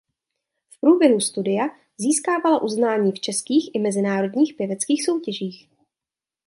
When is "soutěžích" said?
5.05-5.69